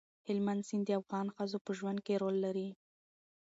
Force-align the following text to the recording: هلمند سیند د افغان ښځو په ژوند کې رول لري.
هلمند 0.27 0.61
سیند 0.67 0.85
د 0.87 0.89
افغان 1.01 1.27
ښځو 1.35 1.57
په 1.65 1.71
ژوند 1.77 1.99
کې 2.05 2.19
رول 2.21 2.35
لري. 2.45 2.69